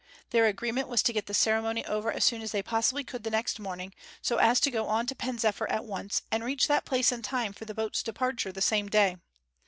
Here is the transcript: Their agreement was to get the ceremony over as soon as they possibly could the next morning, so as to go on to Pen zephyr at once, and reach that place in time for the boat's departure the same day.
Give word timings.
Their 0.31 0.47
agreement 0.47 0.87
was 0.87 1.03
to 1.03 1.13
get 1.13 1.27
the 1.27 1.33
ceremony 1.35 1.85
over 1.85 2.11
as 2.11 2.23
soon 2.25 2.41
as 2.41 2.51
they 2.51 2.63
possibly 2.63 3.03
could 3.03 3.21
the 3.21 3.29
next 3.29 3.59
morning, 3.59 3.93
so 4.19 4.37
as 4.37 4.59
to 4.61 4.71
go 4.71 4.87
on 4.87 5.05
to 5.05 5.13
Pen 5.13 5.37
zephyr 5.37 5.69
at 5.69 5.85
once, 5.85 6.23
and 6.31 6.43
reach 6.43 6.67
that 6.67 6.85
place 6.85 7.11
in 7.11 7.21
time 7.21 7.53
for 7.53 7.65
the 7.65 7.75
boat's 7.75 8.01
departure 8.01 8.51
the 8.51 8.63
same 8.63 8.89
day. 8.89 9.17